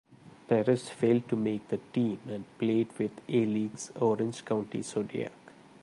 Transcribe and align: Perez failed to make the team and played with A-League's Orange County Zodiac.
Perez 0.47 0.89
failed 0.89 1.29
to 1.29 1.35
make 1.35 1.67
the 1.67 1.77
team 1.93 2.19
and 2.27 2.43
played 2.57 2.87
with 2.97 3.11
A-League's 3.29 3.91
Orange 3.99 4.43
County 4.43 4.81
Zodiac. 4.81 5.31